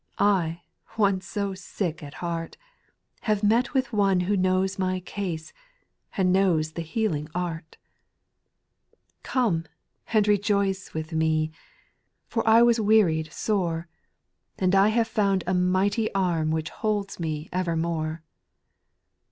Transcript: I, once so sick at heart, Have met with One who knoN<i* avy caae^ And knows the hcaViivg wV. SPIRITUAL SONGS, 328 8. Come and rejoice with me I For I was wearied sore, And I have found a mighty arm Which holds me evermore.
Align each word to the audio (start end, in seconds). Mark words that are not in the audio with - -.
I, 0.17 0.63
once 0.97 1.27
so 1.27 1.53
sick 1.53 2.01
at 2.01 2.15
heart, 2.25 2.57
Have 3.19 3.43
met 3.43 3.75
with 3.75 3.93
One 3.93 4.21
who 4.21 4.35
knoN<i* 4.35 4.93
avy 4.95 4.99
caae^ 5.01 5.51
And 6.17 6.33
knows 6.33 6.71
the 6.71 6.81
hcaViivg 6.81 7.29
wV. 7.29 7.61
SPIRITUAL 7.61 7.61
SONGS, 7.61 9.21
328 9.21 9.21
8. 9.21 9.23
Come 9.23 9.65
and 10.11 10.27
rejoice 10.27 10.93
with 10.95 11.13
me 11.13 11.51
I 11.53 11.53
For 12.25 12.47
I 12.49 12.63
was 12.63 12.79
wearied 12.79 13.31
sore, 13.31 13.87
And 14.57 14.73
I 14.73 14.87
have 14.87 15.07
found 15.07 15.43
a 15.45 15.53
mighty 15.53 16.11
arm 16.15 16.49
Which 16.49 16.71
holds 16.71 17.19
me 17.19 17.47
evermore. 17.53 18.23